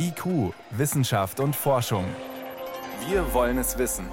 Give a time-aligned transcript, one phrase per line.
[0.00, 2.04] IQ, Wissenschaft und Forschung.
[3.08, 4.06] Wir wollen es wissen.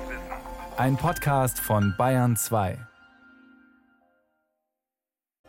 [0.77, 2.77] Ein Podcast von Bayern 2.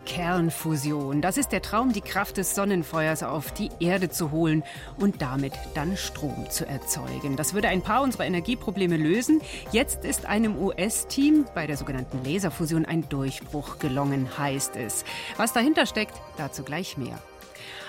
[0.04, 1.22] Kernfusion.
[1.22, 4.62] Das ist der Traum, die Kraft des Sonnenfeuers auf die Erde zu holen
[4.99, 7.37] und damit dann Strom zu erzeugen.
[7.37, 9.40] Das würde ein paar unserer Energieprobleme lösen.
[9.72, 15.04] Jetzt ist einem US-Team bei der sogenannten Laserfusion ein Durchbruch gelungen, heißt es.
[15.38, 17.18] Was dahinter steckt, dazu gleich mehr.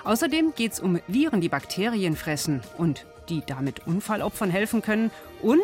[0.03, 5.11] Außerdem geht es um Viren, die Bakterien fressen und die damit Unfallopfern helfen können.
[5.41, 5.61] Und.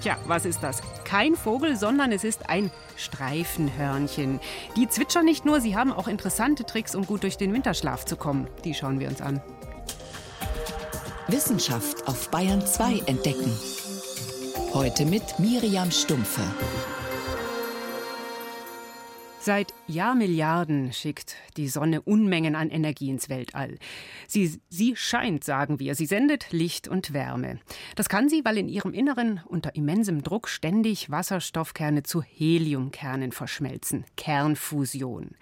[0.00, 0.82] Tja, was ist das?
[1.04, 4.40] Kein Vogel, sondern es ist ein Streifenhörnchen.
[4.76, 8.16] Die zwitschern nicht nur, sie haben auch interessante Tricks, um gut durch den Winterschlaf zu
[8.16, 8.48] kommen.
[8.64, 9.40] Die schauen wir uns an.
[11.28, 13.56] Wissenschaft auf Bayern 2 entdecken.
[14.74, 16.42] Heute mit Miriam Stumpfe.
[19.44, 23.76] Seit Jahrmilliarden schickt die Sonne Unmengen an Energie ins Weltall.
[24.28, 27.58] Sie, sie scheint, sagen wir, sie sendet Licht und Wärme.
[27.96, 34.04] Das kann sie, weil in ihrem Inneren unter immensem Druck ständig Wasserstoffkerne zu Heliumkernen verschmelzen.
[34.16, 35.32] Kernfusion.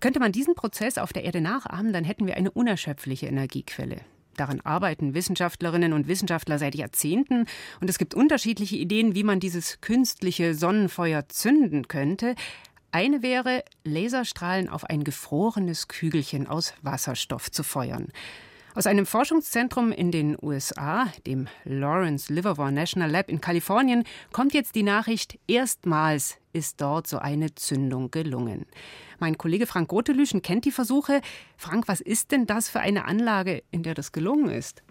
[0.00, 3.98] Könnte man diesen Prozess auf der Erde nachahmen, dann hätten wir eine unerschöpfliche Energiequelle.
[4.38, 7.44] Daran arbeiten Wissenschaftlerinnen und Wissenschaftler seit Jahrzehnten
[7.82, 12.34] und es gibt unterschiedliche Ideen, wie man dieses künstliche Sonnenfeuer zünden könnte.
[12.94, 18.08] Eine wäre, Laserstrahlen auf ein gefrorenes Kügelchen aus Wasserstoff zu feuern.
[18.74, 24.74] Aus einem Forschungszentrum in den USA, dem Lawrence Livermore National Lab in Kalifornien, kommt jetzt
[24.74, 28.66] die Nachricht, erstmals ist dort so eine Zündung gelungen.
[29.18, 31.22] Mein Kollege Frank Gotelüschen kennt die Versuche.
[31.56, 34.82] Frank, was ist denn das für eine Anlage, in der das gelungen ist?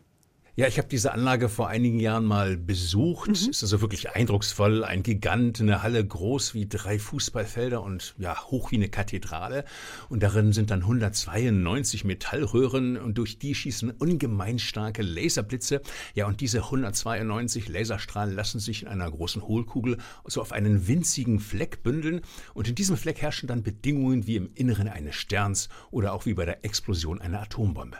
[0.58, 3.30] Ja, ich habe diese Anlage vor einigen Jahren mal besucht.
[3.30, 3.52] Mhm.
[3.52, 4.84] Ist also wirklich eindrucksvoll.
[4.84, 9.64] Ein Gigant, eine Halle groß wie drei Fußballfelder und ja, hoch wie eine Kathedrale.
[10.10, 15.82] Und darin sind dann 192 Metallröhren und durch die schießen ungemein starke Laserblitze.
[16.16, 21.40] Ja, und diese 192 Laserstrahlen lassen sich in einer großen Hohlkugel so auf einen winzigen
[21.40, 22.20] Fleck bündeln.
[22.54, 26.34] Und in diesem Fleck herrschen dann Bedingungen wie im Inneren eines Sterns oder auch wie
[26.34, 28.00] bei der Explosion einer Atombombe.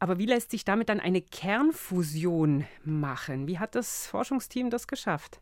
[0.00, 3.46] Aber wie lässt sich damit dann eine Kernfusion machen?
[3.46, 5.40] Wie hat das Forschungsteam das geschafft?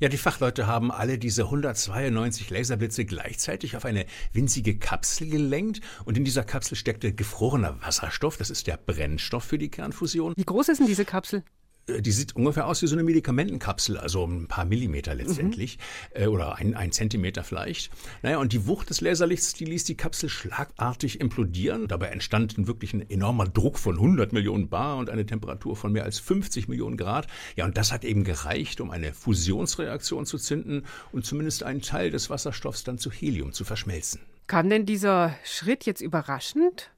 [0.00, 6.18] Ja, die Fachleute haben alle diese 192 Laserblitze gleichzeitig auf eine winzige Kapsel gelenkt und
[6.18, 10.34] in dieser Kapsel steckte gefrorener Wasserstoff, das ist der Brennstoff für die Kernfusion.
[10.36, 11.42] Wie groß ist denn diese Kapsel?
[11.90, 15.78] Äh, die sieht ungefähr aus wie so eine Medikamentenkapsel, also ein paar Millimeter letztendlich
[16.14, 16.22] mhm.
[16.22, 17.90] äh, oder ein, ein Zentimeter vielleicht.
[18.22, 21.88] Naja, und die Wucht des Laserlichts, die ließ die Kapsel schlagartig implodieren.
[21.88, 26.04] Dabei entstand wirklich ein enormer Druck von 100 Millionen Bar und eine Temperatur von mehr
[26.04, 27.26] als 50 Millionen Grad.
[27.56, 32.10] Ja, und das hat eben gereicht, um eine Fusionsreaktion zu zünden und zumindest einen Teil
[32.10, 34.20] des Wasserstoffs dann zu Helium zu verschmelzen.
[34.46, 36.90] Kam denn dieser Schritt jetzt überraschend?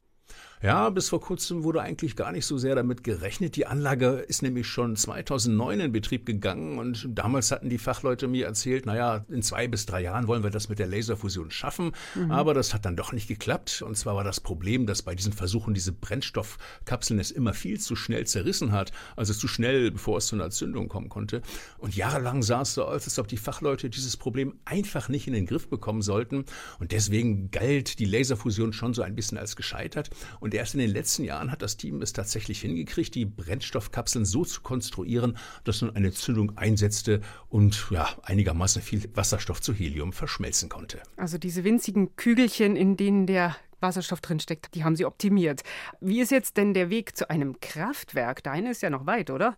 [0.63, 3.57] Ja, bis vor kurzem wurde eigentlich gar nicht so sehr damit gerechnet.
[3.57, 8.47] Die Anlage ist nämlich schon 2009 in Betrieb gegangen und damals hatten die Fachleute mir
[8.47, 11.91] erzählt, naja, in zwei bis drei Jahren wollen wir das mit der Laserfusion schaffen.
[12.15, 12.31] Mhm.
[12.31, 13.83] Aber das hat dann doch nicht geklappt.
[13.83, 17.97] Und zwar war das Problem, dass bei diesen Versuchen diese Brennstoffkapseln es immer viel zu
[17.97, 18.93] schnell zerrissen hat.
[19.17, 21.43] Also zu schnell, bevor es zu einer Zündung kommen konnte.
[21.79, 25.33] Und jahrelang sah es so aus, als ob die Fachleute dieses Problem einfach nicht in
[25.33, 26.45] den Griff bekommen sollten.
[26.79, 30.11] Und deswegen galt die Laserfusion schon so ein bisschen als gescheitert.
[30.39, 34.27] Und und erst in den letzten Jahren hat das Team es tatsächlich hingekriegt, die Brennstoffkapseln
[34.27, 40.13] so zu konstruieren, dass nun eine Zündung einsetzte und ja, einigermaßen viel Wasserstoff zu Helium
[40.13, 41.01] verschmelzen konnte.
[41.17, 45.63] Also diese winzigen Kügelchen, in denen der Wasserstoff drinsteckt, die haben sie optimiert.
[46.03, 48.43] Wie ist jetzt denn der Weg zu einem Kraftwerk?
[48.43, 49.57] Deine ist ja noch weit, oder?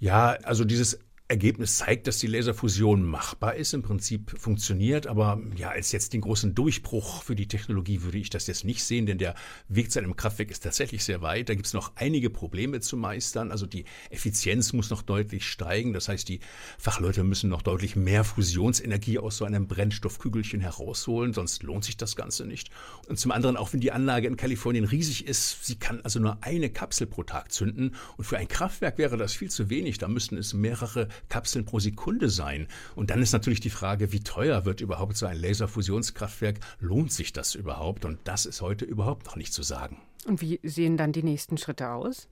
[0.00, 0.98] Ja, also dieses
[1.28, 6.20] Ergebnis zeigt, dass die Laserfusion machbar ist, im Prinzip funktioniert, aber ja, als jetzt den
[6.20, 9.34] großen Durchbruch für die Technologie würde ich das jetzt nicht sehen, denn der
[9.68, 11.48] Weg zu einem Kraftwerk ist tatsächlich sehr weit.
[11.48, 13.50] Da gibt es noch einige Probleme zu meistern.
[13.50, 15.92] Also die Effizienz muss noch deutlich steigen.
[15.92, 16.38] Das heißt, die
[16.78, 22.14] Fachleute müssen noch deutlich mehr Fusionsenergie aus so einem Brennstoffkügelchen herausholen, sonst lohnt sich das
[22.14, 22.70] Ganze nicht.
[23.08, 26.38] Und zum anderen, auch wenn die Anlage in Kalifornien riesig ist, sie kann also nur
[26.42, 27.96] eine Kapsel pro Tag zünden.
[28.16, 29.98] Und für ein Kraftwerk wäre das viel zu wenig.
[29.98, 32.68] Da müssten es mehrere Kapseln pro Sekunde sein.
[32.94, 36.60] Und dann ist natürlich die Frage, wie teuer wird überhaupt so ein Laserfusionskraftwerk?
[36.80, 38.04] Lohnt sich das überhaupt?
[38.04, 40.00] Und das ist heute überhaupt noch nicht zu sagen.
[40.26, 42.28] Und wie sehen dann die nächsten Schritte aus?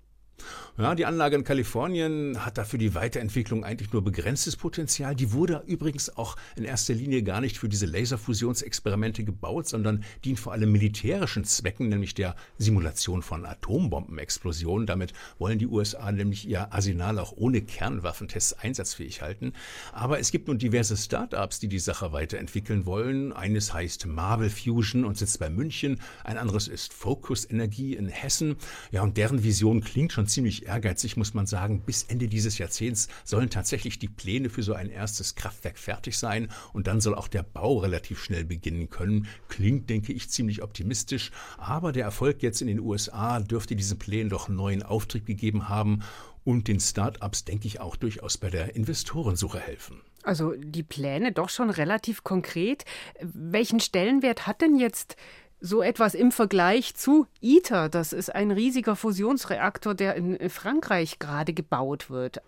[0.76, 5.14] Ja, die Anlage in Kalifornien hat dafür die Weiterentwicklung eigentlich nur begrenztes Potenzial.
[5.14, 10.40] Die wurde übrigens auch in erster Linie gar nicht für diese Laserfusionsexperimente gebaut, sondern dient
[10.40, 14.88] vor allem militärischen Zwecken, nämlich der Simulation von Atombombenexplosionen.
[14.88, 19.52] Damit wollen die USA nämlich ihr Arsenal auch ohne Kernwaffentests einsatzfähig halten.
[19.92, 23.32] Aber es gibt nun diverse Start-ups, die die Sache weiterentwickeln wollen.
[23.32, 26.00] Eines heißt Marvel Fusion und sitzt bei München.
[26.24, 28.56] Ein anderes ist Focus Energie in Hessen.
[28.90, 31.82] Ja, und deren Vision klingt schon ziemlich ehrgeizig, muss man sagen.
[31.82, 36.48] Bis Ende dieses Jahrzehnts sollen tatsächlich die Pläne für so ein erstes Kraftwerk fertig sein
[36.72, 39.26] und dann soll auch der Bau relativ schnell beginnen können.
[39.48, 44.30] Klingt, denke ich, ziemlich optimistisch, aber der Erfolg jetzt in den USA dürfte diesen Plänen
[44.30, 46.02] doch neuen Auftrieb gegeben haben
[46.44, 50.00] und den Start-ups, denke ich, auch durchaus bei der Investorensuche helfen.
[50.22, 52.84] Also die Pläne doch schon relativ konkret.
[53.20, 55.16] Welchen Stellenwert hat denn jetzt
[55.60, 57.88] so etwas im Vergleich zu ITER.
[57.88, 62.42] Das ist ein riesiger Fusionsreaktor, der in Frankreich gerade gebaut wird.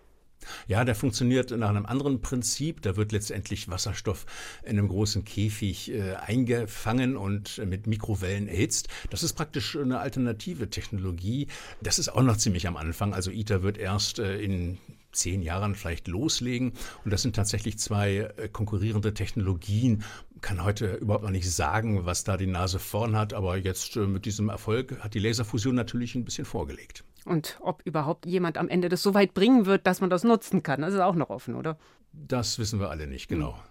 [0.67, 2.81] Ja, der funktioniert nach einem anderen Prinzip.
[2.81, 4.25] Da wird letztendlich Wasserstoff
[4.63, 8.87] in einem großen Käfig äh, eingefangen und mit Mikrowellen erhitzt.
[9.09, 11.47] Das ist praktisch eine alternative Technologie.
[11.81, 13.13] Das ist auch noch ziemlich am Anfang.
[13.13, 14.77] Also ITER wird erst äh, in
[15.17, 16.73] zehn Jahren vielleicht loslegen.
[17.03, 20.03] Und das sind tatsächlich zwei äh, konkurrierende Technologien.
[20.41, 24.07] Kann heute überhaupt noch nicht sagen, was da die Nase vorn hat, aber jetzt äh,
[24.07, 27.03] mit diesem Erfolg hat die Laserfusion natürlich ein bisschen vorgelegt.
[27.25, 30.63] Und ob überhaupt jemand am Ende das so weit bringen wird, dass man das nutzen
[30.63, 31.77] kann, das ist auch noch offen, oder?
[32.13, 33.53] Das wissen wir alle nicht, genau.
[33.53, 33.61] Hm.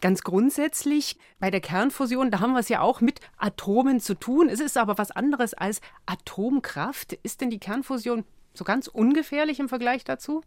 [0.00, 4.48] Ganz grundsätzlich bei der Kernfusion, da haben wir es ja auch mit Atomen zu tun.
[4.48, 7.14] Es ist aber was anderes als Atomkraft.
[7.22, 10.42] Ist denn die Kernfusion so ganz ungefährlich im Vergleich dazu?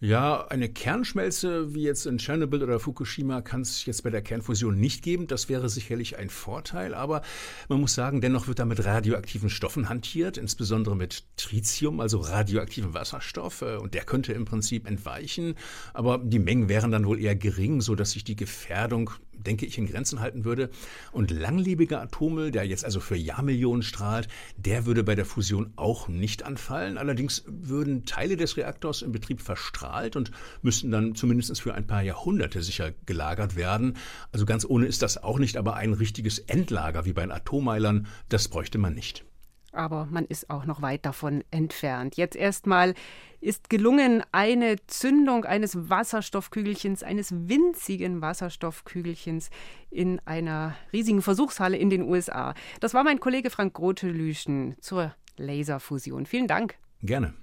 [0.00, 4.78] Ja, eine Kernschmelze wie jetzt in Tschernobyl oder Fukushima kann es jetzt bei der Kernfusion
[4.78, 5.26] nicht geben.
[5.26, 7.20] Das wäre sicherlich ein Vorteil, aber
[7.68, 12.94] man muss sagen, dennoch wird da mit radioaktiven Stoffen hantiert, insbesondere mit Tritium, also radioaktivem
[12.94, 15.56] Wasserstoff, äh, und der könnte im Prinzip entweichen,
[15.94, 19.78] aber die Mengen wären dann wohl eher gering, so dass sich die Gefährdung denke ich,
[19.78, 20.70] in Grenzen halten würde.
[21.12, 26.08] Und langlebiger Atommüll, der jetzt also für Jahrmillionen strahlt, der würde bei der Fusion auch
[26.08, 26.98] nicht anfallen.
[26.98, 30.30] Allerdings würden Teile des Reaktors im Betrieb verstrahlt und
[30.62, 33.96] müssten dann zumindest für ein paar Jahrhunderte sicher gelagert werden.
[34.32, 38.06] Also ganz ohne ist das auch nicht, aber ein richtiges Endlager wie bei den Atommeilern,
[38.28, 39.24] das bräuchte man nicht
[39.72, 42.16] aber man ist auch noch weit davon entfernt.
[42.16, 42.94] Jetzt erstmal
[43.40, 49.50] ist gelungen eine Zündung eines Wasserstoffkügelchens, eines winzigen Wasserstoffkügelchens
[49.90, 52.54] in einer riesigen Versuchshalle in den USA.
[52.80, 56.26] Das war mein Kollege Frank Grote-Lüschen zur Laserfusion.
[56.26, 56.74] Vielen Dank.
[57.02, 57.34] Gerne.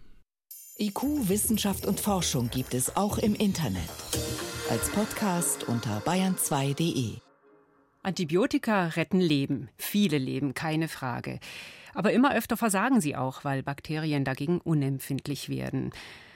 [0.78, 3.90] IQ, Wissenschaft und Forschung gibt es auch im Internet.
[4.70, 7.20] Als Podcast unter bayern2.de.
[8.04, 11.40] Antibiotika retten Leben, viele Leben, keine Frage.
[11.96, 15.92] Aber immer öfter versagen sie auch, weil Bakterien dagegen unempfindlich werden.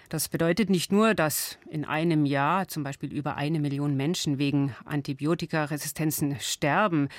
[0.07, 4.73] Das bedeutet nicht nur, dass in einem Jahr zum Beispiel über eine Million Menschen wegen
[4.85, 7.09] Antibiotikaresistenzen sterben.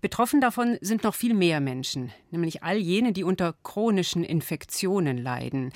[0.00, 5.72] Betroffen davon sind noch viel mehr Menschen, nämlich all jene, die unter chronischen Infektionen leiden.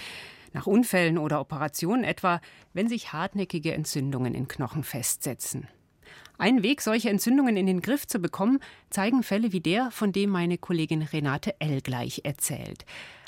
[0.53, 2.41] Nach Unfällen oder Operationen etwa,
[2.73, 5.67] wenn sich hartnäckige Entzündungen in Knochen festsetzen.
[6.39, 10.31] Ein Weg, solche Entzündungen in den Griff zu bekommen, zeigen Fälle wie der, von dem
[10.31, 11.81] meine Kollegin Renate L.
[11.83, 12.85] gleich erzählt.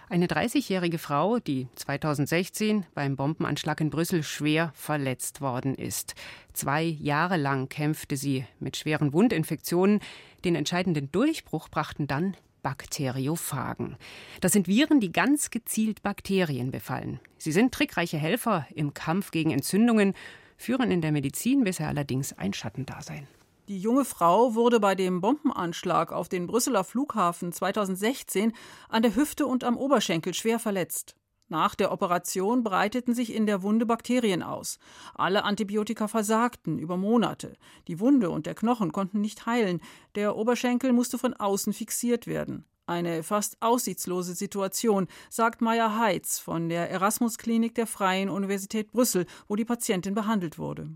[0.09, 6.15] Eine 30-jährige Frau, die 2016 beim Bombenanschlag in Brüssel schwer verletzt worden ist.
[6.53, 10.01] Zwei Jahre lang kämpfte sie mit schweren Wundinfektionen.
[10.45, 13.97] Den entscheidenden Durchbruch brachten dann Bakteriophagen.
[14.41, 17.21] Das sind Viren, die ganz gezielt Bakterien befallen.
[17.39, 20.15] Sie sind trickreiche Helfer im Kampf gegen Entzündungen
[20.63, 23.27] führen in der Medizin bisher allerdings ein Schattendasein.
[23.69, 28.53] Die junge Frau wurde bei dem Bombenanschlag auf den Brüsseler Flughafen 2016
[28.89, 31.15] an der Hüfte und am Oberschenkel schwer verletzt.
[31.49, 34.79] Nach der Operation breiteten sich in der Wunde Bakterien aus.
[35.15, 37.53] Alle Antibiotika versagten über Monate.
[37.89, 39.81] Die Wunde und der Knochen konnten nicht heilen.
[40.15, 42.65] Der Oberschenkel musste von außen fixiert werden.
[42.87, 49.57] Eine fast aussichtslose Situation, sagt Maya Heitz von der Erasmus-Klinik der Freien Universität Brüssel, wo
[49.57, 50.91] die Patientin behandelt wurde.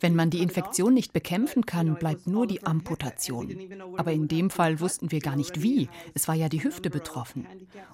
[0.00, 3.56] Wenn man die Infektion nicht bekämpfen kann, bleibt nur die Amputation.
[3.96, 5.88] Aber in dem Fall wussten wir gar nicht wie.
[6.12, 7.46] Es war ja die Hüfte betroffen.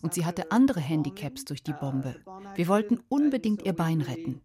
[0.03, 2.17] Und sie hatte andere Handicaps durch die Bombe.
[2.57, 4.41] Wir wollten unbedingt ihr Bein retten.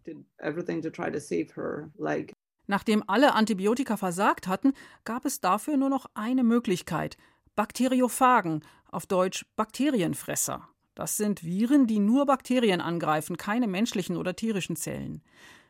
[2.66, 4.72] Nachdem alle Antibiotika versagt hatten,
[5.04, 7.16] gab es dafür nur noch eine Möglichkeit:
[7.56, 10.68] Bakteriophagen, auf Deutsch Bakterienfresser.
[10.94, 15.22] Das sind Viren, die nur Bakterien angreifen, keine menschlichen oder tierischen Zellen.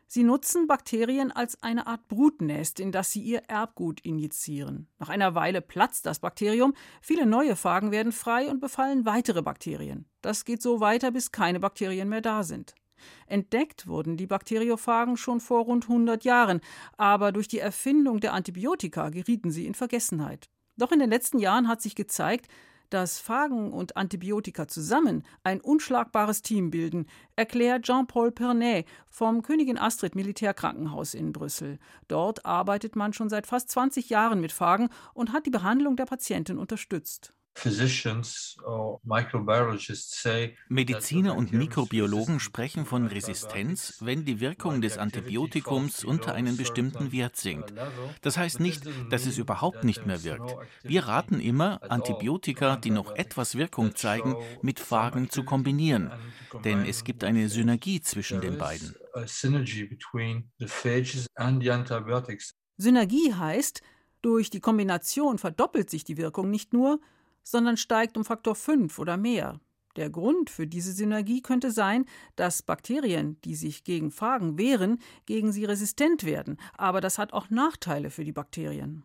[0.07, 4.87] Sie nutzen Bakterien als eine Art Brutnest, in das sie ihr Erbgut injizieren.
[4.99, 10.05] Nach einer Weile platzt das Bakterium, viele neue Phagen werden frei und befallen weitere Bakterien.
[10.21, 12.75] Das geht so weiter, bis keine Bakterien mehr da sind.
[13.27, 16.61] Entdeckt wurden die Bakteriophagen schon vor rund 100 Jahren,
[16.97, 20.49] aber durch die Erfindung der Antibiotika gerieten sie in Vergessenheit.
[20.77, 22.47] Doch in den letzten Jahren hat sich gezeigt,
[22.89, 30.15] dass Phagen und Antibiotika zusammen ein unschlagbares Team bilden, erklärt Jean-Paul Pernet vom Königin Astrid
[30.15, 31.79] Militärkrankenhaus in Brüssel.
[32.07, 36.05] Dort arbeitet man schon seit fast 20 Jahren mit Phagen und hat die Behandlung der
[36.05, 37.33] Patienten unterstützt.
[40.67, 47.37] Mediziner und Mikrobiologen sprechen von Resistenz, wenn die Wirkung des Antibiotikums unter einen bestimmten Wert
[47.37, 47.73] sinkt.
[48.21, 50.55] Das heißt nicht, dass es überhaupt nicht mehr wirkt.
[50.83, 56.11] Wir raten immer, Antibiotika, die noch etwas Wirkung zeigen, mit Phagen zu kombinieren,
[56.63, 58.95] denn es gibt eine Synergie zwischen den beiden.
[62.77, 63.81] Synergie heißt,
[64.21, 66.99] durch die Kombination verdoppelt sich die Wirkung nicht nur,
[67.45, 69.61] sondern steigt um Faktor 5 oder mehr.
[69.95, 75.53] Der Grund für diese Synergie könnte sein, dass Bakterien, die sich gegen Phagen wehren, gegen
[75.53, 76.57] sie resistent werden.
[76.73, 79.03] Aber das hat auch Nachteile für die Bakterien.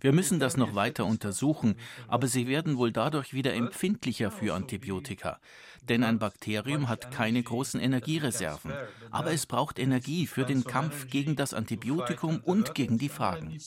[0.00, 1.74] Wir müssen das noch weiter untersuchen,
[2.06, 5.40] aber sie werden wohl dadurch wieder empfindlicher für Antibiotika.
[5.82, 8.72] Denn ein Bakterium hat keine großen Energiereserven.
[9.10, 13.58] Aber es braucht Energie für den Kampf gegen das Antibiotikum und gegen die Phagen.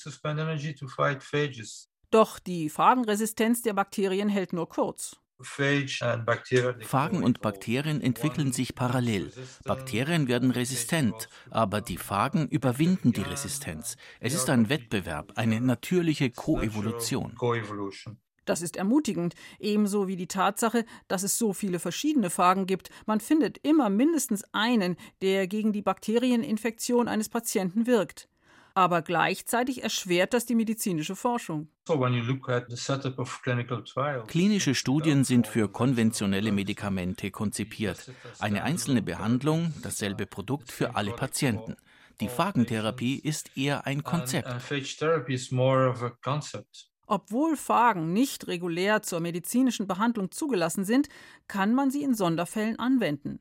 [2.10, 5.18] Doch die Phagenresistenz der Bakterien hält nur kurz.
[5.44, 9.32] Phagen und Bakterien entwickeln sich parallel.
[9.66, 13.98] Bakterien werden resistent, aber die Phagen überwinden die Resistenz.
[14.20, 17.36] Es ist ein Wettbewerb, eine natürliche Koevolution.
[18.46, 22.90] Das ist ermutigend, ebenso wie die Tatsache, dass es so viele verschiedene Phagen gibt.
[23.06, 28.28] Man findet immer mindestens einen, der gegen die Bakterieninfektion eines Patienten wirkt
[28.78, 31.68] aber gleichzeitig erschwert das die medizinische Forschung.
[34.28, 38.12] Klinische Studien sind für konventionelle Medikamente konzipiert.
[38.38, 41.76] Eine einzelne Behandlung, dasselbe Produkt für alle Patienten.
[42.22, 44.48] Die Phagentherapie ist eher ein Konzept.
[47.10, 51.08] Obwohl Phagen nicht regulär zur medizinischen Behandlung zugelassen sind,
[51.48, 53.40] kann man sie in Sonderfällen anwenden.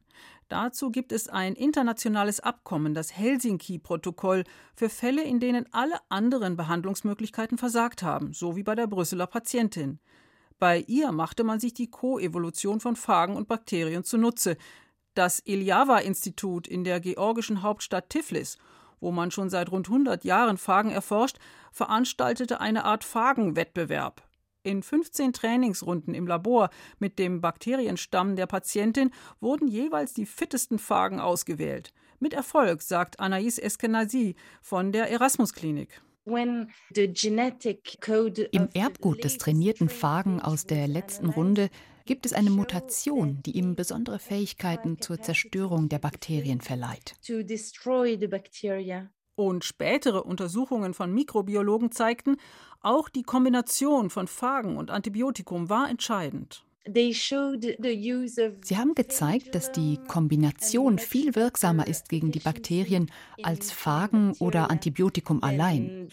[0.48, 4.44] Dazu gibt es ein internationales Abkommen, das Helsinki-Protokoll,
[4.76, 9.98] für Fälle, in denen alle anderen Behandlungsmöglichkeiten versagt haben, so wie bei der Brüsseler Patientin.
[10.58, 14.56] Bei ihr machte man sich die Koevolution von Phagen und Bakterien zunutze.
[15.14, 18.56] Das Iljava-Institut in der georgischen Hauptstadt Tiflis,
[19.00, 21.38] wo man schon seit rund 100 Jahren Phagen erforscht,
[21.72, 24.25] veranstaltete eine Art Phagenwettbewerb.
[24.66, 31.20] In 15 Trainingsrunden im Labor mit dem Bakterienstamm der Patientin wurden jeweils die fittesten Phagen
[31.20, 31.92] ausgewählt.
[32.18, 36.02] Mit Erfolg, sagt Anaïs Eskenazi von der Erasmus Klinik.
[36.24, 36.68] Im
[38.74, 41.70] Erbgut des trainierten Phagen aus der letzten Runde
[42.04, 47.14] gibt es eine Mutation, die ihm besondere Fähigkeiten zur Zerstörung der Bakterien verleiht.
[49.38, 52.38] Und spätere Untersuchungen von Mikrobiologen zeigten,
[52.86, 56.64] auch die Kombination von Phagen und Antibiotikum war entscheidend.
[56.86, 57.16] Sie
[58.76, 63.10] haben gezeigt, dass die Kombination viel wirksamer ist gegen die Bakterien
[63.42, 66.08] als Phagen oder Antibiotikum allein.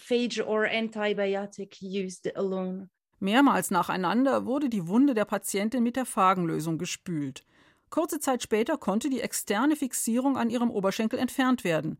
[3.20, 7.44] Mehrmals nacheinander wurde die Wunde der Patientin mit der Phagenlösung gespült.
[7.88, 11.98] Kurze Zeit später konnte die externe Fixierung an ihrem Oberschenkel entfernt werden.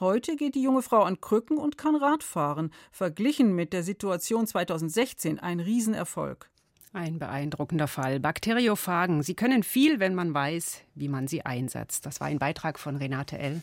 [0.00, 2.70] Heute geht die junge Frau an Krücken und kann Radfahren.
[2.92, 6.48] Verglichen mit der Situation 2016 ein Riesenerfolg.
[6.92, 8.20] Ein beeindruckender Fall.
[8.20, 9.24] Bakteriophagen.
[9.24, 12.06] Sie können viel, wenn man weiß, wie man sie einsetzt.
[12.06, 13.60] Das war ein Beitrag von Renate L.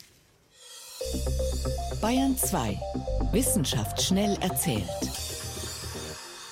[2.02, 2.78] Bayern 2.
[3.32, 4.84] Wissenschaft schnell erzählt.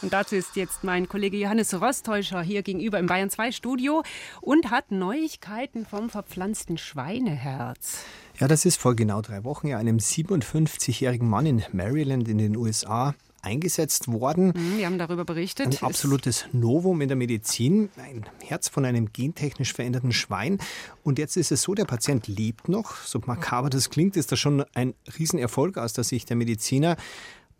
[0.00, 4.02] Und dazu ist jetzt mein Kollege Johannes Rostäuscher hier gegenüber im Bayern 2 Studio
[4.40, 8.04] und hat Neuigkeiten vom verpflanzten Schweineherz.
[8.40, 12.56] Ja, das ist vor genau drei Wochen ja einem 57-jährigen Mann in Maryland in den
[12.56, 14.52] USA eingesetzt worden.
[14.56, 15.66] Mhm, wir haben darüber berichtet.
[15.66, 17.90] Ein absolutes Novum in der Medizin.
[17.96, 20.58] Ein Herz von einem gentechnisch veränderten Schwein.
[21.04, 22.96] Und jetzt ist es so, der Patient lebt noch.
[22.96, 26.96] So makaber das klingt, ist das schon ein Riesenerfolg aus der Sicht der Mediziner.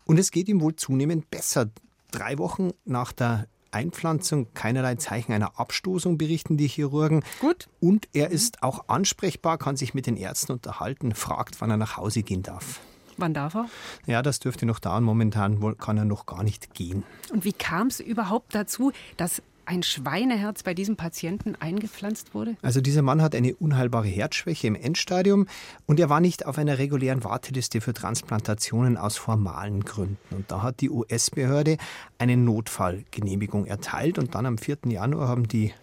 [0.05, 1.69] Und es geht ihm wohl zunehmend besser
[2.11, 7.23] drei Wochen nach der Einpflanzung keinerlei Zeichen einer Abstoßung, berichten die Chirurgen.
[7.41, 7.67] Gut.
[7.81, 11.97] Und er ist auch ansprechbar, kann sich mit den Ärzten unterhalten, fragt, wann er nach
[11.97, 12.79] Hause gehen darf.
[13.17, 13.69] Wann darf er?
[14.05, 15.03] Ja, das dürfte noch dauern.
[15.03, 17.03] Momentan kann er noch gar nicht gehen.
[17.31, 22.55] Und wie kam es überhaupt dazu, dass ein Schweineherz bei diesem Patienten eingepflanzt wurde?
[22.61, 25.47] Also dieser Mann hat eine unheilbare Herzschwäche im Endstadium
[25.85, 30.17] und er war nicht auf einer regulären Warteliste für Transplantationen aus formalen Gründen.
[30.31, 31.77] Und da hat die US-Behörde
[32.17, 34.77] eine Notfallgenehmigung erteilt und dann am 4.
[34.87, 35.73] Januar haben die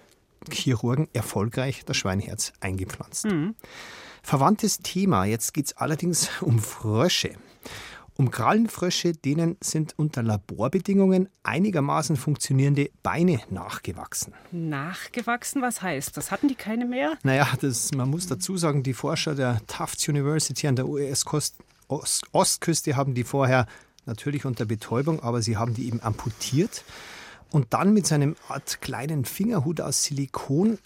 [0.51, 3.27] Chirurgen erfolgreich das Schweineherz eingepflanzt.
[3.27, 3.55] Mhm.
[4.23, 7.33] Verwandtes Thema, jetzt geht es allerdings um Frösche.
[8.17, 14.35] Um Krallenfrösche, denen sind unter Laborbedingungen einigermaßen funktionierende Beine nachgewachsen.
[14.51, 16.31] Nachgewachsen, was heißt das?
[16.31, 17.17] Hatten die keine mehr?
[17.23, 23.15] Naja, das, man muss dazu sagen, die Forscher der Tufts University an der US-Ostküste haben
[23.15, 23.67] die vorher
[24.05, 26.85] natürlich unter Betäubung, aber sie haben die eben amputiert
[27.51, 30.79] und dann mit seinem Art kleinen Fingerhut aus Silikon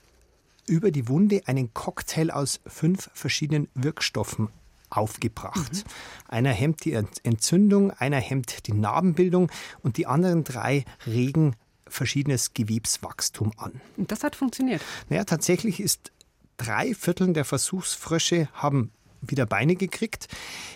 [0.68, 4.49] über die Wunde einen Cocktail aus fünf verschiedenen Wirkstoffen
[4.90, 5.73] aufgebracht.
[5.73, 5.90] Mhm.
[6.28, 9.50] Einer hemmt die Entzündung, einer hemmt die Narbenbildung
[9.83, 11.57] und die anderen drei regen
[11.88, 13.81] verschiedenes Gewebswachstum an.
[13.97, 14.83] Und das hat funktioniert?
[15.09, 16.12] Naja, tatsächlich ist
[16.57, 18.90] drei Viertel der Versuchsfrösche haben
[19.23, 20.28] wieder Beine gekriegt,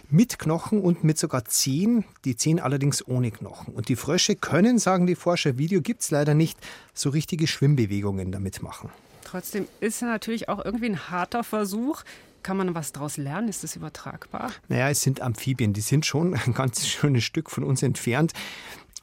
[0.08, 3.74] mit Knochen und mit sogar Zehen, die Zehen allerdings ohne Knochen.
[3.74, 6.58] Und die Frösche können, sagen die Forscher, Video gibt es leider nicht,
[6.94, 8.90] so richtige Schwimmbewegungen damit machen.
[9.24, 12.02] Trotzdem ist es natürlich auch irgendwie ein harter Versuch.
[12.42, 13.48] Kann man was daraus lernen?
[13.48, 14.52] Ist das übertragbar?
[14.68, 18.32] Naja, es sind Amphibien, die sind schon ein ganz schönes Stück von uns entfernt.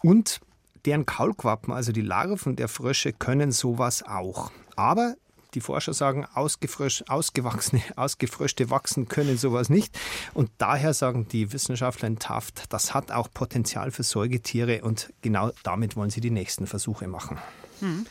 [0.02, 0.40] Und
[0.86, 4.52] deren Kaulquappen, also die Larven der Frösche, können sowas auch.
[4.76, 5.16] Aber
[5.54, 9.98] die Forscher sagen, ausgewachsene, ausgefröschte wachsen können sowas nicht.
[10.34, 15.52] Und daher sagen die Wissenschaftler in Taft, das hat auch Potenzial für Säugetiere und genau
[15.64, 17.38] damit wollen sie die nächsten Versuche machen.
[17.82, 18.06] Mhm.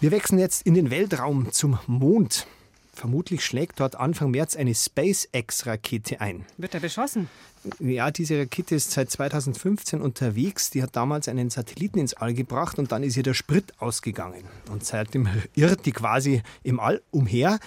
[0.00, 2.46] Wir wechseln jetzt in den Weltraum zum Mond.
[2.98, 6.44] Vermutlich schlägt dort Anfang März eine SpaceX-Rakete ein.
[6.56, 7.28] Wird er beschossen?
[7.78, 10.70] Ja, diese Rakete ist seit 2015 unterwegs.
[10.70, 14.42] Die hat damals einen Satelliten ins All gebracht und dann ist ihr der Sprit ausgegangen.
[14.72, 17.60] Und seitdem irrt die quasi im All umher.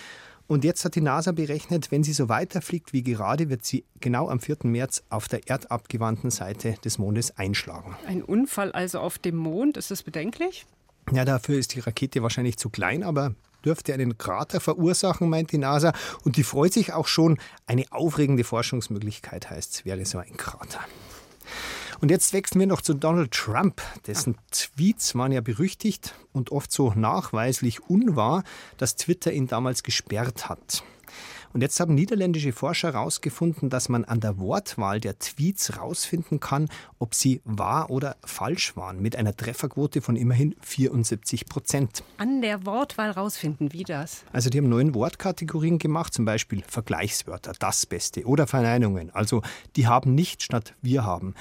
[0.48, 4.28] Und jetzt hat die NASA berechnet, wenn sie so weiterfliegt wie gerade, wird sie genau
[4.28, 4.58] am 4.
[4.64, 7.96] März auf der erdabgewandten Seite des Mondes einschlagen.
[8.06, 10.66] Ein Unfall also auf dem Mond, ist das bedenklich?
[11.14, 13.34] Ja, dafür ist die Rakete wahrscheinlich zu klein, aber
[13.66, 15.94] dürfte einen Krater verursachen, meint die NASA.
[16.24, 17.38] Und die freut sich auch schon.
[17.66, 20.80] Eine aufregende Forschungsmöglichkeit heißt wäre so ein Krater.
[22.02, 23.82] Und jetzt wechseln wir noch zu Donald Trump.
[24.08, 28.44] Dessen Tweets waren ja berüchtigt und oft so nachweislich unwahr,
[28.78, 30.84] dass Twitter ihn damals gesperrt hat.
[31.54, 36.70] Und jetzt haben niederländische Forscher herausgefunden, dass man an der Wortwahl der Tweets herausfinden kann,
[37.00, 42.04] ob sie wahr oder falsch waren, mit einer Trefferquote von immerhin 74 Prozent.
[42.18, 44.24] An der Wortwahl herausfinden, wie das?
[44.32, 49.10] Also die haben neun Wortkategorien gemacht, zum Beispiel Vergleichswörter, das Beste oder Verneinungen.
[49.14, 49.42] Also
[49.76, 51.36] die haben nicht statt wir haben.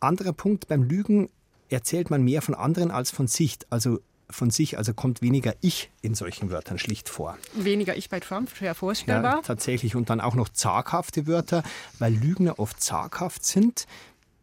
[0.00, 1.28] Anderer Punkt beim Lügen
[1.68, 3.58] erzählt man mehr von anderen als von sich.
[3.70, 4.00] Also
[4.34, 7.38] von sich, also kommt weniger Ich in solchen Wörtern schlicht vor.
[7.54, 9.36] Weniger Ich bei Trump, schwer vorstellbar.
[9.36, 9.96] Ja, tatsächlich.
[9.96, 11.62] Und dann auch noch zaghafte Wörter,
[11.98, 13.86] weil Lügner oft zaghaft sind.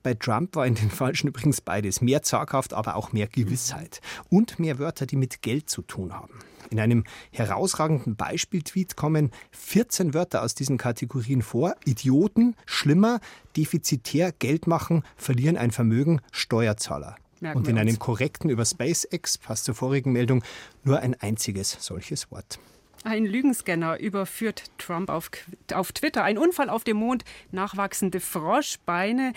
[0.04, 2.01] Bei Trump war in den Falschen übrigens beides.
[2.01, 4.01] Mehr zaghaft, aber auch mehr Gewissheit.
[4.30, 6.39] Und mehr Wörter, die mit Geld zu tun haben.
[6.69, 11.75] In einem herausragenden Beispieltweet kommen 14 Wörter aus diesen Kategorien vor.
[11.84, 13.19] Idioten, schlimmer,
[13.58, 17.17] defizitär, Geld machen, verlieren ein Vermögen, Steuerzahler.
[17.41, 20.43] Merken und in einem korrekten über SpaceX, passt zur vorigen Meldung,
[20.84, 22.60] nur ein einziges solches Wort.
[23.04, 25.32] Ein Lügenscanner überführt Trump auf,
[25.73, 26.23] auf Twitter.
[26.23, 29.34] Ein Unfall auf dem Mond, nachwachsende Froschbeine.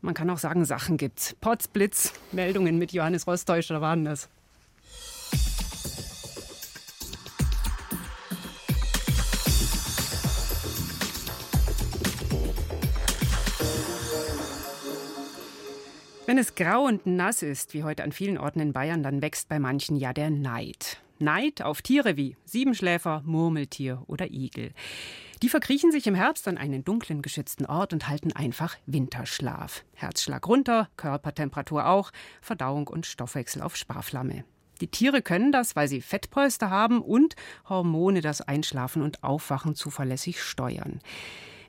[0.00, 1.36] Man kann auch sagen, Sachen gibt's.
[1.40, 4.30] Potzblitz, Meldungen mit Johannes Rostäuscher waren das.
[16.28, 19.48] Wenn es grau und nass ist, wie heute an vielen Orten in Bayern, dann wächst
[19.48, 21.00] bei manchen ja der Neid.
[21.18, 24.72] Neid auf Tiere wie Siebenschläfer, Murmeltier oder Igel.
[25.40, 29.84] Die verkriechen sich im Herbst an einen dunklen, geschützten Ort und halten einfach Winterschlaf.
[29.94, 32.10] Herzschlag runter, Körpertemperatur auch,
[32.42, 34.44] Verdauung und Stoffwechsel auf Sparflamme.
[34.82, 37.36] Die Tiere können das, weil sie Fettpolster haben und
[37.70, 41.00] Hormone das Einschlafen und Aufwachen zuverlässig steuern.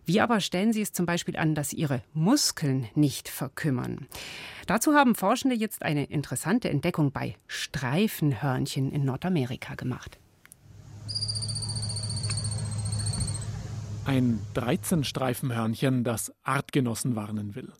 [0.10, 4.08] Wie aber stellen Sie es zum Beispiel an, dass Ihre Muskeln nicht verkümmern?
[4.66, 10.18] Dazu haben Forschende jetzt eine interessante Entdeckung bei Streifenhörnchen in Nordamerika gemacht.
[14.04, 17.72] Ein 13-Streifenhörnchen, das Artgenossen warnen will.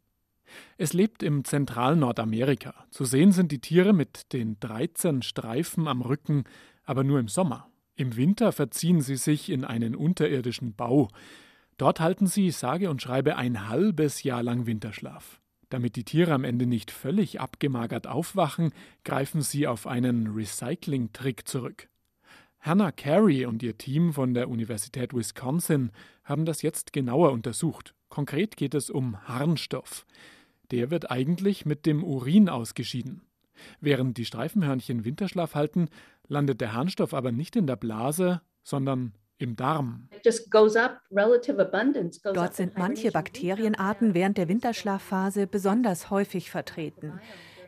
[0.78, 2.76] Es lebt im zentralen Nordamerika.
[2.92, 6.44] Zu sehen sind die Tiere mit den 13 Streifen am Rücken,
[6.84, 7.72] aber nur im Sommer.
[7.96, 11.08] Im Winter verziehen sie sich in einen unterirdischen Bau.
[11.80, 15.40] Dort halten sie, sage und schreibe, ein halbes Jahr lang Winterschlaf.
[15.70, 18.74] Damit die Tiere am Ende nicht völlig abgemagert aufwachen,
[19.06, 21.88] greifen sie auf einen Recycling-Trick zurück.
[22.60, 25.92] Hannah Carey und ihr Team von der Universität Wisconsin
[26.26, 27.96] haben das jetzt genauer untersucht.
[28.10, 30.06] Konkret geht es um Harnstoff.
[30.72, 33.22] Der wird eigentlich mit dem Urin ausgeschieden.
[33.80, 35.88] Während die Streifenhörnchen Winterschlaf halten,
[36.28, 40.08] landet der Harnstoff aber nicht in der Blase, sondern im Darm.
[42.24, 47.20] Dort sind manche Bakterienarten während der Winterschlafphase besonders häufig vertreten.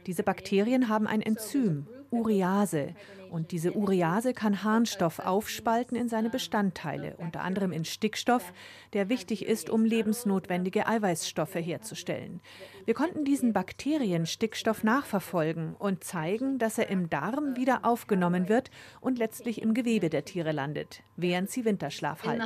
[0.06, 2.94] Diese Bakterien haben ein Enzym, Urease.
[3.30, 8.54] Und diese Urease kann Harnstoff aufspalten in seine Bestandteile, unter anderem in Stickstoff,
[8.94, 12.42] der wichtig ist, um lebensnotwendige Eiweißstoffe herzustellen.
[12.86, 18.70] Wir konnten diesen Bakterien Stickstoff nachverfolgen und zeigen, dass er im Darm wieder aufgenommen wird
[19.00, 22.44] und letztlich im Gewebe der Tiere landet, während sie Winterschlaf halten.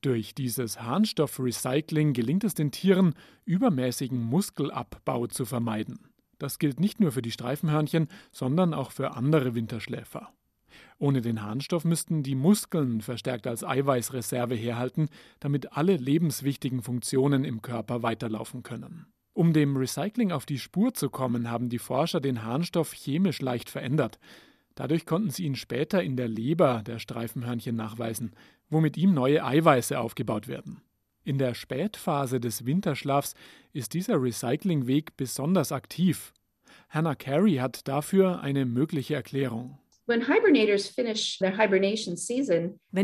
[0.00, 3.14] Durch dieses Harnstoffrecycling gelingt es den Tieren,
[3.46, 6.13] übermäßigen Muskelabbau zu vermeiden.
[6.38, 10.30] Das gilt nicht nur für die Streifenhörnchen, sondern auch für andere Winterschläfer.
[10.98, 15.08] Ohne den Harnstoff müssten die Muskeln verstärkt als Eiweißreserve herhalten,
[15.40, 19.06] damit alle lebenswichtigen Funktionen im Körper weiterlaufen können.
[19.32, 23.68] Um dem Recycling auf die Spur zu kommen, haben die Forscher den Harnstoff chemisch leicht
[23.68, 24.20] verändert.
[24.76, 28.32] Dadurch konnten sie ihn später in der Leber der Streifenhörnchen nachweisen,
[28.70, 30.80] wo mit ihm neue Eiweiße aufgebaut werden.
[31.26, 33.32] In der Spätphase des Winterschlafs
[33.72, 36.34] ist dieser Recyclingweg besonders aktiv.
[36.90, 39.78] Hannah Carey hat dafür eine mögliche Erklärung.
[40.06, 40.20] Wenn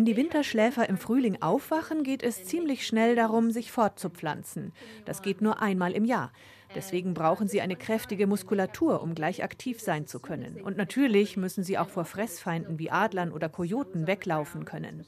[0.04, 4.74] die Winterschläfer im Frühling aufwachen, geht es ziemlich schnell darum, sich fortzupflanzen.
[5.06, 6.30] Das geht nur einmal im Jahr.
[6.74, 10.60] Deswegen brauchen sie eine kräftige Muskulatur, um gleich aktiv sein zu können.
[10.60, 15.06] Und natürlich müssen sie auch vor Fressfeinden wie Adlern oder Kojoten weglaufen können.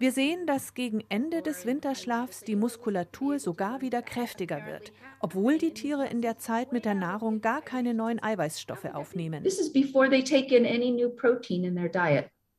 [0.00, 5.74] Wir sehen, dass gegen Ende des Winterschlafs die Muskulatur sogar wieder kräftiger wird, obwohl die
[5.74, 9.44] Tiere in der Zeit mit der Nahrung gar keine neuen Eiweißstoffe aufnehmen.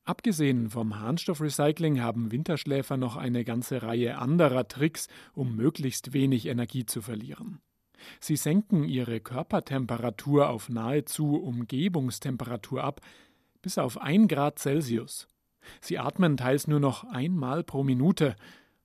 [0.04, 6.86] Abgesehen vom Harnstoffrecycling haben Winterschläfer noch eine ganze Reihe anderer Tricks, um möglichst wenig Energie
[6.86, 7.60] zu verlieren.
[8.20, 13.02] Sie senken ihre Körpertemperatur auf nahezu Umgebungstemperatur ab,
[13.64, 15.28] bis auf 1 Grad Celsius.
[15.80, 18.36] Sie atmen teils nur noch einmal pro Minute.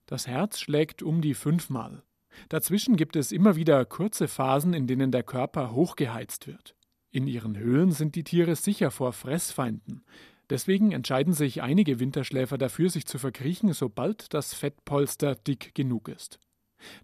[0.05, 2.03] Das Herz schlägt um die fünfmal.
[2.49, 6.75] Dazwischen gibt es immer wieder kurze Phasen, in denen der Körper hochgeheizt wird.
[7.11, 10.03] In ihren Höhlen sind die Tiere sicher vor Fressfeinden.
[10.49, 16.39] Deswegen entscheiden sich einige Winterschläfer dafür, sich zu verkriechen, sobald das Fettpolster dick genug ist.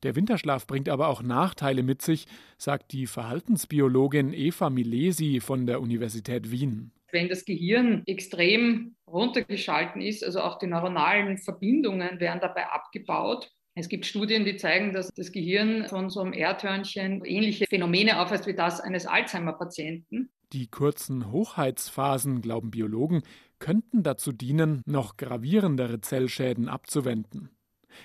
[0.03, 5.81] Der Winterschlaf bringt aber auch Nachteile mit sich, sagt die Verhaltensbiologin Eva Milesi von der
[5.81, 12.67] Universität Wien wenn das Gehirn extrem runtergeschalten ist, also auch die neuronalen Verbindungen werden dabei
[12.67, 13.51] abgebaut.
[13.75, 18.45] Es gibt Studien, die zeigen, dass das Gehirn von so einem Erdhörnchen ähnliche Phänomene aufweist
[18.45, 20.31] wie das eines Alzheimer-Patienten.
[20.51, 23.23] Die kurzen Hochheitsphasen, glauben Biologen,
[23.57, 27.49] könnten dazu dienen, noch gravierendere Zellschäden abzuwenden.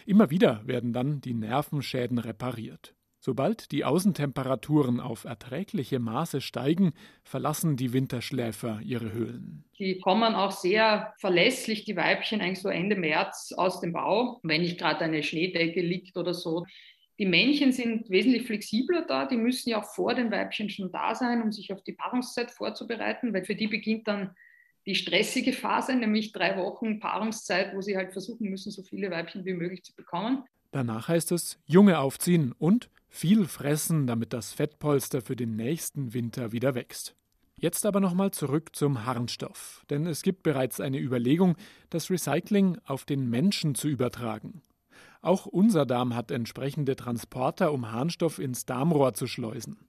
[0.07, 2.95] Immer wieder werden dann die Nervenschäden repariert.
[3.29, 9.65] Sobald die Außentemperaturen auf erträgliche Maße steigen, verlassen die Winterschläfer ihre Höhlen.
[9.79, 14.63] Die kommen auch sehr verlässlich, die Weibchen, eigentlich so Ende März aus dem Bau, wenn
[14.63, 16.65] nicht gerade eine Schneedecke liegt oder so.
[17.19, 21.15] Die Männchen sind wesentlich flexibler da, die müssen ja auch vor den Weibchen schon da
[21.15, 24.35] sein, um sich auf die Paarungszeit vorzubereiten, weil für die beginnt dann
[24.87, 29.45] die stressige Phase, nämlich drei Wochen Paarungszeit, wo sie halt versuchen müssen, so viele Weibchen
[29.45, 30.45] wie möglich zu bekommen.
[30.71, 36.53] Danach heißt es Junge aufziehen und viel fressen, damit das Fettpolster für den nächsten Winter
[36.53, 37.15] wieder wächst.
[37.57, 41.57] Jetzt aber nochmal zurück zum Harnstoff, denn es gibt bereits eine Überlegung,
[41.91, 44.63] das Recycling auf den Menschen zu übertragen.
[45.23, 49.89] Auch unser Darm hat entsprechende Transporter, um Harnstoff ins Darmrohr zu schleusen.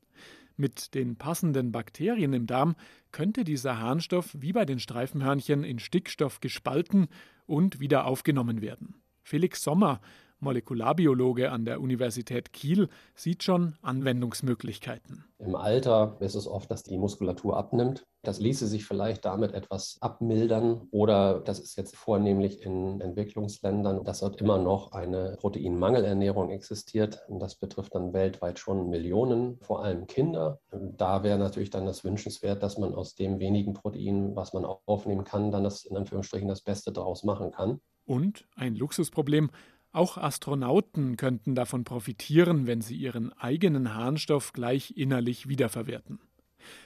[0.58, 2.75] Mit den passenden Bakterien im Darm
[3.12, 7.08] könnte dieser Harnstoff wie bei den Streifenhörnchen in Stickstoff gespalten
[7.45, 8.95] und wieder aufgenommen werden.
[9.21, 10.01] Felix Sommer
[10.39, 15.25] Molekularbiologe an der Universität Kiel, sieht schon Anwendungsmöglichkeiten.
[15.39, 18.06] Im Alter ist es oft, dass die Muskulatur abnimmt.
[18.23, 24.19] Das ließe sich vielleicht damit etwas abmildern oder das ist jetzt vornehmlich in Entwicklungsländern, dass
[24.19, 27.23] dort immer noch eine Proteinmangelernährung existiert.
[27.30, 30.60] Und das betrifft dann weltweit schon Millionen, vor allem Kinder.
[30.71, 35.23] Da wäre natürlich dann das wünschenswert, dass man aus dem wenigen Protein, was man aufnehmen
[35.23, 37.80] kann, dann das in Anführungsstrichen das Beste daraus machen kann.
[38.06, 39.52] Und ein Luxusproblem,
[39.91, 46.19] auch Astronauten könnten davon profitieren, wenn sie ihren eigenen Harnstoff gleich innerlich wiederverwerten.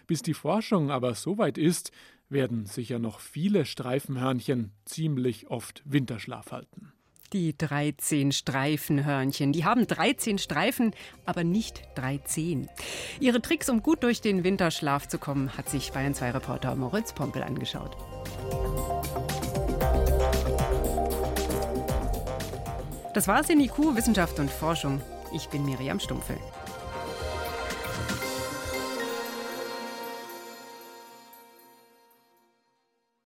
[0.08, 1.92] Bis die Forschung aber so weit ist,
[2.30, 6.94] werden sicher noch viele Streifenhörnchen ziemlich oft Winterschlaf halten.
[7.34, 9.54] Die 13 Streifenhörnchen.
[9.54, 10.92] Die haben 13 Streifen,
[11.26, 12.70] aber nicht 13.
[13.20, 17.14] Ihre Tricks, um gut durch den Winterschlaf zu kommen, hat sich Bayern 2 Reporter Moritz
[17.14, 17.98] Pompel angeschaut.
[23.14, 25.00] Das war Sinikuh Wissenschaft und Forschung.
[25.36, 26.38] Ich bin Miriam Stumpfel.